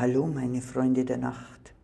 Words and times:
Hallo 0.00 0.26
meine 0.26 0.62
Freunde 0.62 1.04
der 1.04 1.18
Nacht. 1.18 1.74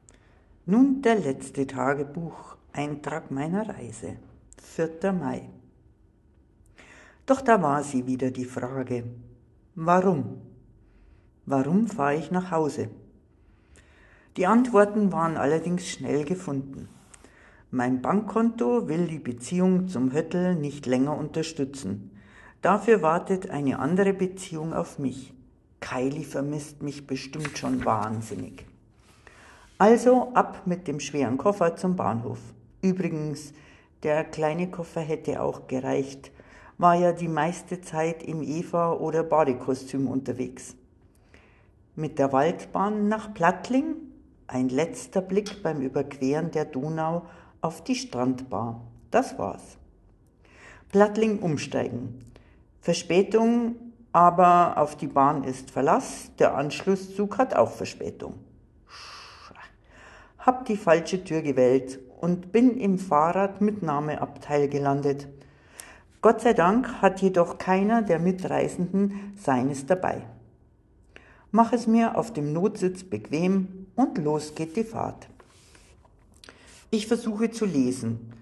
Nun 0.64 1.02
der 1.02 1.16
letzte 1.16 1.66
Tagebucheintrag 1.66 3.30
meiner 3.30 3.68
Reise. 3.68 4.16
4. 4.62 5.12
Mai. 5.12 5.50
Doch 7.26 7.42
da 7.42 7.60
war 7.60 7.82
sie 7.82 8.06
wieder 8.06 8.30
die 8.30 8.46
Frage. 8.46 9.04
Warum? 9.74 10.40
Warum 11.44 11.88
fahre 11.88 12.16
ich 12.16 12.30
nach 12.30 12.50
Hause? 12.50 12.88
Die 14.38 14.46
Antworten 14.46 15.12
waren 15.12 15.36
allerdings 15.36 15.86
schnell 15.86 16.24
gefunden. 16.24 16.88
Mein 17.70 18.00
Bankkonto 18.00 18.88
will 18.88 19.08
die 19.08 19.18
Beziehung 19.18 19.88
zum 19.88 20.14
Höttel 20.14 20.54
nicht 20.54 20.86
länger 20.86 21.18
unterstützen. 21.18 22.12
Dafür 22.62 23.02
wartet 23.02 23.50
eine 23.50 23.78
andere 23.78 24.14
Beziehung 24.14 24.72
auf 24.72 24.98
mich. 24.98 25.35
Kylie 25.86 26.24
vermisst 26.24 26.82
mich 26.82 27.06
bestimmt 27.06 27.56
schon 27.56 27.84
wahnsinnig. 27.84 28.66
Also 29.78 30.32
ab 30.34 30.62
mit 30.64 30.88
dem 30.88 30.98
schweren 30.98 31.38
Koffer 31.38 31.76
zum 31.76 31.94
Bahnhof. 31.94 32.40
Übrigens, 32.82 33.52
der 34.02 34.24
kleine 34.24 34.68
Koffer 34.68 35.00
hätte 35.00 35.40
auch 35.40 35.68
gereicht, 35.68 36.32
war 36.76 36.96
ja 36.96 37.12
die 37.12 37.28
meiste 37.28 37.80
Zeit 37.82 38.24
im 38.24 38.42
Eva- 38.42 38.94
oder 38.94 39.22
Badekostüm 39.22 40.08
unterwegs. 40.08 40.74
Mit 41.94 42.18
der 42.18 42.32
Waldbahn 42.32 43.06
nach 43.06 43.32
Plattling, 43.32 43.94
ein 44.48 44.68
letzter 44.68 45.20
Blick 45.20 45.62
beim 45.62 45.80
Überqueren 45.80 46.50
der 46.50 46.64
Donau 46.64 47.26
auf 47.60 47.84
die 47.84 47.94
Strandbar. 47.94 48.80
Das 49.12 49.38
war's. 49.38 49.78
Plattling 50.90 51.38
umsteigen. 51.38 52.24
Verspätung 52.80 53.76
aber 54.16 54.78
auf 54.78 54.96
die 54.96 55.08
Bahn 55.08 55.44
ist 55.44 55.70
Verlass, 55.70 56.30
der 56.38 56.56
Anschlusszug 56.56 57.36
hat 57.36 57.54
auch 57.54 57.70
Verspätung. 57.70 58.38
Hab 60.38 60.64
die 60.64 60.78
falsche 60.78 61.22
Tür 61.22 61.42
gewählt 61.42 61.98
und 62.22 62.50
bin 62.50 62.78
im 62.78 62.98
Fahrradmitnahmeabteil 62.98 64.70
gelandet. 64.70 65.28
Gott 66.22 66.40
sei 66.40 66.54
Dank 66.54 67.02
hat 67.02 67.20
jedoch 67.20 67.58
keiner 67.58 68.00
der 68.00 68.18
Mitreisenden 68.18 69.34
seines 69.36 69.84
dabei. 69.84 70.22
Mach 71.50 71.74
es 71.74 71.86
mir 71.86 72.16
auf 72.16 72.32
dem 72.32 72.54
Notsitz 72.54 73.04
bequem 73.04 73.86
und 73.96 74.16
los 74.16 74.54
geht 74.54 74.76
die 74.76 74.84
Fahrt. 74.84 75.28
Ich 76.88 77.06
versuche 77.06 77.50
zu 77.50 77.66
lesen, 77.66 78.32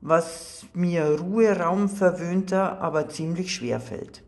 was 0.00 0.66
mir 0.74 1.18
Ruheraum 1.20 1.88
verwöhnter 1.88 2.80
aber 2.80 3.08
ziemlich 3.08 3.52
schwer 3.52 3.80
fällt. 3.80 4.23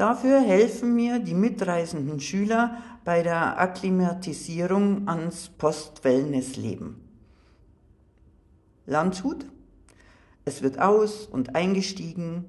Dafür 0.00 0.40
helfen 0.40 0.94
mir 0.94 1.18
die 1.18 1.34
mitreisenden 1.34 2.20
Schüler 2.20 2.78
bei 3.04 3.22
der 3.22 3.60
Akklimatisierung 3.60 5.06
ans 5.06 5.50
Post-Wellness-Leben. 5.50 6.96
Landshut, 8.86 9.44
es 10.46 10.62
wird 10.62 10.78
aus 10.78 11.26
und 11.26 11.54
eingestiegen 11.54 12.46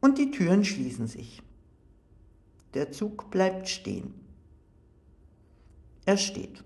und 0.00 0.18
die 0.18 0.30
Türen 0.30 0.64
schließen 0.64 1.08
sich. 1.08 1.42
Der 2.74 2.92
Zug 2.92 3.28
bleibt 3.28 3.68
stehen. 3.68 4.14
Er 6.04 6.16
steht. 6.16 6.62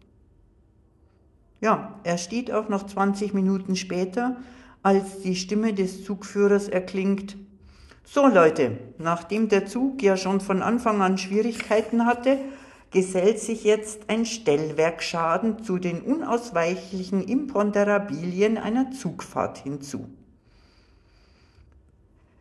Ja, 1.62 2.00
er 2.04 2.18
steht 2.18 2.52
auch 2.52 2.68
noch 2.68 2.84
20 2.84 3.32
Minuten 3.32 3.76
später, 3.76 4.36
als 4.82 5.22
die 5.22 5.36
Stimme 5.36 5.72
des 5.72 6.04
Zugführers 6.04 6.68
erklingt, 6.68 7.38
so 8.10 8.26
Leute, 8.26 8.78
nachdem 8.96 9.50
der 9.50 9.66
Zug 9.66 10.02
ja 10.02 10.16
schon 10.16 10.40
von 10.40 10.62
Anfang 10.62 11.02
an 11.02 11.18
Schwierigkeiten 11.18 12.06
hatte, 12.06 12.38
gesellt 12.90 13.38
sich 13.38 13.64
jetzt 13.64 14.08
ein 14.08 14.24
Stellwerkschaden 14.24 15.62
zu 15.62 15.78
den 15.78 16.00
unausweichlichen 16.00 17.22
Imponderabilien 17.22 18.56
einer 18.56 18.92
Zugfahrt 18.92 19.58
hinzu. 19.58 20.08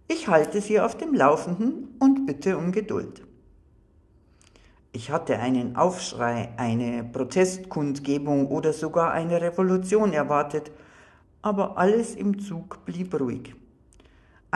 Ich 0.07 0.29
halte 0.29 0.61
Sie 0.61 0.79
auf 0.79 0.95
dem 0.95 1.13
Laufenden 1.13 1.95
und 1.99 2.25
bitte 2.25 2.57
um 2.57 2.71
Geduld. 2.71 3.23
Ich 4.93 5.11
hatte 5.11 5.37
einen 5.37 5.75
Aufschrei, 5.75 6.53
eine 6.55 7.03
Protestkundgebung 7.03 8.47
oder 8.47 8.71
sogar 8.71 9.11
eine 9.11 9.41
Revolution 9.41 10.13
erwartet, 10.13 10.71
aber 11.41 11.77
alles 11.77 12.15
im 12.15 12.39
Zug 12.39 12.85
blieb 12.85 13.19
ruhig. 13.19 13.53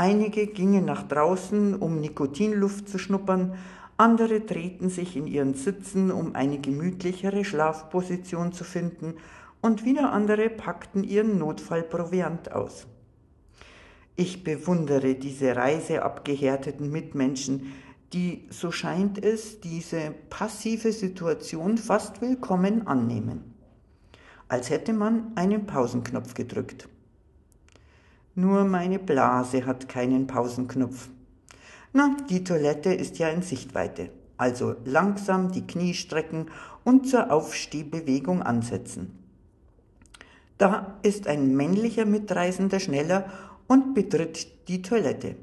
Einige 0.01 0.47
gingen 0.47 0.85
nach 0.85 1.07
draußen, 1.07 1.75
um 1.75 1.99
Nikotinluft 1.99 2.89
zu 2.89 2.97
schnuppern, 2.97 3.53
andere 3.97 4.39
drehten 4.39 4.89
sich 4.89 5.15
in 5.15 5.27
ihren 5.27 5.53
Sitzen, 5.53 6.09
um 6.09 6.33
eine 6.33 6.57
gemütlichere 6.59 7.45
Schlafposition 7.45 8.51
zu 8.51 8.63
finden, 8.63 9.17
und 9.61 9.85
wieder 9.85 10.11
andere 10.11 10.49
packten 10.49 11.03
ihren 11.03 11.37
Notfallproviant 11.37 12.51
aus. 12.51 12.87
Ich 14.15 14.43
bewundere 14.43 15.13
diese 15.13 15.55
reiseabgehärteten 15.55 16.91
Mitmenschen, 16.91 17.71
die, 18.11 18.47
so 18.49 18.71
scheint 18.71 19.23
es, 19.23 19.61
diese 19.61 20.15
passive 20.31 20.93
Situation 20.93 21.77
fast 21.77 22.23
willkommen 22.23 22.87
annehmen. 22.87 23.53
Als 24.47 24.71
hätte 24.71 24.93
man 24.93 25.33
einen 25.35 25.67
Pausenknopf 25.67 26.33
gedrückt. 26.33 26.89
Nur 28.35 28.63
meine 28.63 28.99
Blase 28.99 29.65
hat 29.65 29.89
keinen 29.89 30.27
Pausenknopf. 30.27 31.09
Na, 31.93 32.15
die 32.29 32.43
Toilette 32.43 32.93
ist 32.93 33.19
ja 33.19 33.29
in 33.29 33.41
Sichtweite. 33.41 34.09
Also 34.37 34.75
langsam 34.85 35.51
die 35.51 35.67
Knie 35.67 35.93
strecken 35.93 36.47
und 36.83 37.07
zur 37.07 37.31
Aufstehbewegung 37.31 38.41
ansetzen. 38.41 39.17
Da 40.57 40.97
ist 41.01 41.27
ein 41.27 41.55
männlicher 41.55 42.05
Mitreisender 42.05 42.79
schneller 42.79 43.25
und 43.67 43.93
betritt 43.93 44.67
die 44.67 44.81
Toilette. 44.81 45.35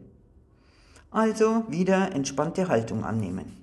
Also 1.11 1.65
wieder 1.69 2.13
entspannte 2.13 2.69
Haltung 2.69 3.05
annehmen. 3.05 3.57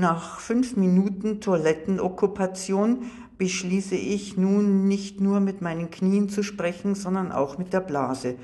Nach 0.00 0.40
fünf 0.40 0.76
Minuten 0.76 1.42
Toilettenokkupation 1.42 3.10
beschließe 3.36 3.96
ich 3.96 4.38
nun 4.38 4.88
nicht 4.88 5.20
nur 5.20 5.40
mit 5.40 5.60
meinen 5.60 5.90
Knien 5.90 6.30
zu 6.30 6.42
sprechen, 6.42 6.94
sondern 6.94 7.30
auch 7.32 7.58
mit 7.58 7.74
der 7.74 7.80
Blase, 7.80 8.36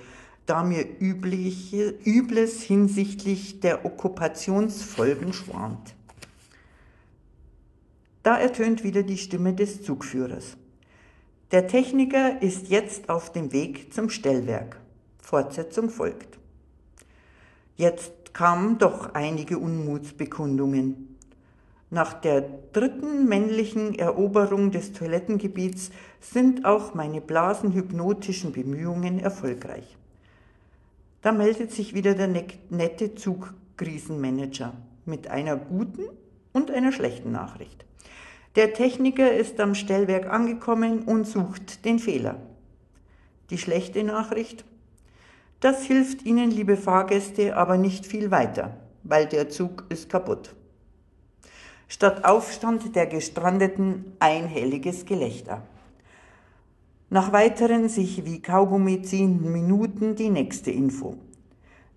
da 0.45 0.63
mir 0.63 0.85
übliche, 1.01 1.95
Übles 2.05 2.61
hinsichtlich 2.61 3.61
der 3.61 3.87
Okkupationsfolgen 3.87 5.33
schwant. 5.33 5.95
Da 8.23 8.37
ertönt 8.37 8.85
wieder 8.85 9.03
die 9.03 9.17
Stimme 9.17 9.55
des 9.55 9.83
Zugführers. 9.83 10.59
Der 11.53 11.69
Techniker 11.69 12.43
ist 12.43 12.69
jetzt 12.69 13.09
auf 13.09 13.33
dem 13.33 13.51
Weg 13.55 13.95
zum 13.95 14.11
Stellwerk. 14.11 14.79
Fortsetzung 15.23 15.89
folgt. 15.89 16.39
Jetzt 17.77 18.35
kamen 18.35 18.77
doch 18.77 19.15
einige 19.15 19.57
Unmutsbekundungen. 19.57 21.16
Nach 21.91 22.15
der 22.15 22.43
dritten 22.73 23.29
männlichen 23.29 23.97
Eroberung 23.97 24.73
des 24.73 24.93
Toilettengebiets 24.93 25.91
sind 26.21 26.65
auch 26.65 26.95
meine 26.95 27.21
blasenhypnotischen 27.21 28.53
Bemühungen 28.53 29.21
erfolgreich. 29.21 29.97
Da 31.23 31.31
meldet 31.31 31.71
sich 31.71 31.95
wieder 31.95 32.15
der 32.15 32.29
nette 32.71 33.15
Zugkrisenmanager 33.15 34.73
mit 35.05 35.29
einer 35.29 35.57
guten 35.57 36.03
und 36.53 36.73
einer 36.73 36.91
schlechten 36.91 37.31
Nachricht. 37.31 37.85
Der 38.57 38.73
Techniker 38.73 39.33
ist 39.33 39.61
am 39.61 39.75
Stellwerk 39.75 40.29
angekommen 40.29 41.03
und 41.03 41.27
sucht 41.27 41.85
den 41.85 42.01
Fehler. 42.01 42.37
Die 43.51 43.59
schlechte 43.59 44.03
Nachricht? 44.03 44.65
Das 45.61 45.85
hilft 45.85 46.25
Ihnen, 46.25 46.51
liebe 46.51 46.77
Fahrgäste, 46.77 47.57
aber 47.57 47.77
nicht 47.77 48.07
viel 48.07 48.31
weiter, 48.31 48.77
weil 49.05 49.27
der 49.27 49.51
Zug 49.51 49.85
ist 49.89 50.11
kaputt. 50.11 50.55
Statt 51.89 52.25
Aufstand 52.25 52.97
der 52.97 53.07
Gestrandeten 53.07 54.17
einhelliges 54.19 55.07
Gelächter. 55.07 55.63
Nach 57.11 57.33
weiteren 57.33 57.89
sich 57.89 58.25
wie 58.25 58.43
Kaugummi 58.43 59.03
ziehenden 59.03 59.53
Minuten 59.53 60.17
die 60.17 60.29
nächste 60.29 60.73
Info. 60.73 61.17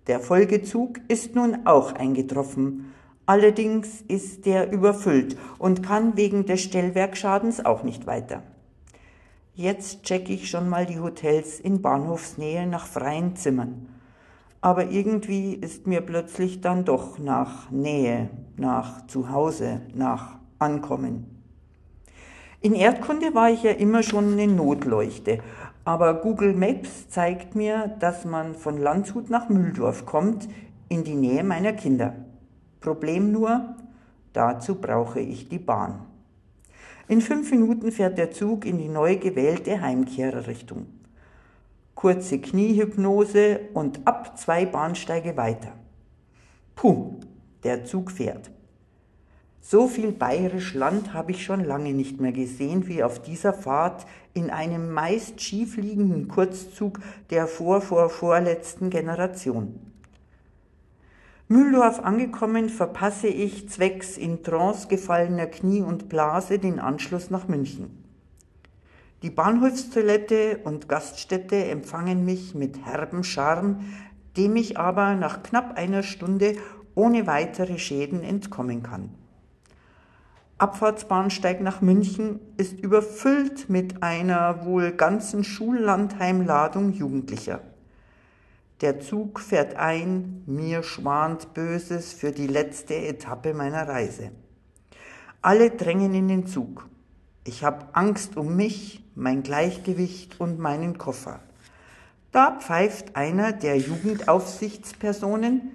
Der 0.06 0.20
Folgezug 0.20 1.00
ist 1.08 1.34
nun 1.34 1.66
auch 1.66 1.92
eingetroffen. 1.92 2.92
Allerdings 3.26 4.02
ist 4.06 4.46
der 4.46 4.72
überfüllt 4.72 5.36
und 5.58 5.82
kann 5.82 6.16
wegen 6.16 6.46
des 6.46 6.62
Stellwerkschadens 6.62 7.64
auch 7.64 7.82
nicht 7.82 8.06
weiter. 8.06 8.44
Jetzt 9.54 10.04
checke 10.04 10.32
ich 10.32 10.48
schon 10.48 10.68
mal 10.68 10.86
die 10.86 11.00
Hotels 11.00 11.58
in 11.58 11.82
Bahnhofsnähe 11.82 12.66
nach 12.68 12.86
freien 12.86 13.34
Zimmern 13.34 13.89
aber 14.60 14.90
irgendwie 14.90 15.54
ist 15.54 15.86
mir 15.86 16.00
plötzlich 16.02 16.60
dann 16.60 16.84
doch 16.84 17.18
nach 17.18 17.70
Nähe, 17.70 18.30
nach 18.56 19.06
Zuhause, 19.06 19.80
nach 19.94 20.38
Ankommen. 20.58 21.42
In 22.60 22.74
Erdkunde 22.74 23.34
war 23.34 23.50
ich 23.50 23.62
ja 23.62 23.70
immer 23.70 24.02
schon 24.02 24.32
eine 24.32 24.46
Notleuchte, 24.46 25.38
aber 25.84 26.14
Google 26.14 26.54
Maps 26.54 27.08
zeigt 27.08 27.54
mir, 27.54 27.88
dass 28.00 28.26
man 28.26 28.54
von 28.54 28.76
Landshut 28.76 29.30
nach 29.30 29.48
Mühldorf 29.48 30.04
kommt, 30.04 30.46
in 30.90 31.04
die 31.04 31.14
Nähe 31.14 31.42
meiner 31.42 31.72
Kinder. 31.72 32.14
Problem 32.80 33.32
nur, 33.32 33.76
dazu 34.34 34.74
brauche 34.74 35.20
ich 35.20 35.48
die 35.48 35.58
Bahn. 35.58 36.00
In 37.08 37.22
fünf 37.22 37.50
Minuten 37.50 37.92
fährt 37.92 38.18
der 38.18 38.30
Zug 38.30 38.66
in 38.66 38.78
die 38.78 38.88
neu 38.88 39.16
gewählte 39.16 39.80
Heimkehrerrichtung. 39.80 40.86
Kurze 42.00 42.38
Kniehypnose 42.38 43.60
und 43.74 44.06
ab 44.06 44.38
zwei 44.38 44.64
Bahnsteige 44.64 45.36
weiter. 45.36 45.74
Puh, 46.74 47.20
der 47.62 47.84
Zug 47.84 48.10
fährt. 48.10 48.50
So 49.60 49.86
viel 49.86 50.10
bayerisch 50.10 50.72
Land 50.72 51.12
habe 51.12 51.32
ich 51.32 51.44
schon 51.44 51.62
lange 51.62 51.92
nicht 51.92 52.18
mehr 52.18 52.32
gesehen 52.32 52.88
wie 52.88 53.02
auf 53.02 53.20
dieser 53.20 53.52
Fahrt 53.52 54.06
in 54.32 54.48
einem 54.48 54.90
meist 54.90 55.42
schiefliegenden 55.42 56.28
Kurzzug 56.28 57.00
der 57.28 57.46
vor 57.46 57.82
vor 57.82 58.08
vorletzten 58.08 58.88
Generation. 58.88 59.78
Mühldorf 61.48 62.00
angekommen, 62.00 62.70
verpasse 62.70 63.28
ich 63.28 63.68
zwecks 63.68 64.16
in 64.16 64.42
Trance 64.42 64.88
gefallener 64.88 65.48
Knie 65.48 65.82
und 65.82 66.08
Blase 66.08 66.58
den 66.58 66.78
Anschluss 66.78 67.28
nach 67.28 67.46
München. 67.46 68.09
Die 69.22 69.30
Bahnhofstoilette 69.30 70.60
und 70.64 70.88
Gaststätte 70.88 71.66
empfangen 71.66 72.24
mich 72.24 72.54
mit 72.54 72.86
herbem 72.86 73.22
Charme, 73.22 73.80
dem 74.36 74.56
ich 74.56 74.78
aber 74.78 75.14
nach 75.14 75.42
knapp 75.42 75.76
einer 75.76 76.02
Stunde 76.02 76.56
ohne 76.94 77.26
weitere 77.26 77.78
Schäden 77.78 78.22
entkommen 78.22 78.82
kann. 78.82 79.10
Abfahrtsbahnsteig 80.56 81.60
nach 81.60 81.80
München 81.80 82.38
ist 82.58 82.78
überfüllt 82.80 83.70
mit 83.70 84.02
einer 84.02 84.66
wohl 84.66 84.92
ganzen 84.92 85.44
Schullandheimladung 85.44 86.92
Jugendlicher. 86.92 87.60
Der 88.82 89.00
Zug 89.00 89.40
fährt 89.40 89.76
ein, 89.76 90.42
mir 90.46 90.82
schwant 90.82 91.54
Böses 91.54 92.12
für 92.12 92.32
die 92.32 92.46
letzte 92.46 92.94
Etappe 92.94 93.54
meiner 93.54 93.88
Reise. 93.88 94.32
Alle 95.42 95.70
drängen 95.70 96.14
in 96.14 96.28
den 96.28 96.46
Zug. 96.46 96.89
Ich 97.44 97.64
habe 97.64 97.86
Angst 97.94 98.36
um 98.36 98.54
mich, 98.54 99.02
mein 99.14 99.42
Gleichgewicht 99.42 100.38
und 100.40 100.58
meinen 100.58 100.98
Koffer. 100.98 101.40
Da 102.32 102.58
pfeift 102.60 103.16
einer 103.16 103.52
der 103.52 103.78
Jugendaufsichtspersonen, 103.78 105.72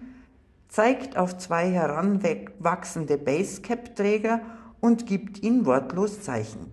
zeigt 0.70 1.18
auf 1.18 1.38
zwei 1.38 1.72
heranwachsende 1.72 3.18
Basecap-Träger 3.18 4.42
und 4.80 5.08
gibt 5.08 5.42
ihnen 5.42 5.66
wortlos 5.66 6.22
Zeichen. 6.22 6.72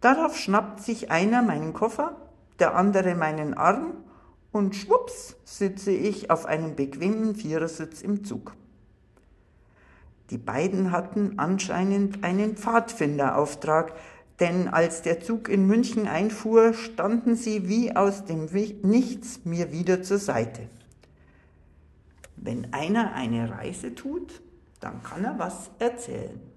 Darauf 0.00 0.36
schnappt 0.36 0.80
sich 0.80 1.10
einer 1.10 1.42
meinen 1.42 1.72
Koffer, 1.72 2.16
der 2.58 2.74
andere 2.74 3.14
meinen 3.14 3.54
Arm 3.54 3.92
und 4.52 4.74
schwupps 4.74 5.36
sitze 5.44 5.92
ich 5.92 6.30
auf 6.30 6.46
einem 6.46 6.76
bequemen 6.76 7.36
Vierersitz 7.36 8.02
im 8.02 8.24
Zug. 8.24 8.54
Die 10.30 10.38
beiden 10.38 10.90
hatten 10.90 11.38
anscheinend 11.38 12.24
einen 12.24 12.56
Pfadfinderauftrag, 12.56 13.94
denn 14.40 14.68
als 14.68 15.02
der 15.02 15.20
Zug 15.20 15.48
in 15.48 15.66
München 15.66 16.08
einfuhr, 16.08 16.72
standen 16.72 17.36
sie 17.36 17.68
wie 17.68 17.94
aus 17.94 18.24
dem 18.24 18.46
Nichts 18.82 19.44
mir 19.44 19.70
wieder 19.70 20.02
zur 20.02 20.18
Seite. 20.18 20.68
Wenn 22.36 22.72
einer 22.72 23.12
eine 23.14 23.50
Reise 23.50 23.94
tut, 23.94 24.42
dann 24.80 25.02
kann 25.02 25.24
er 25.24 25.38
was 25.38 25.70
erzählen. 25.78 26.53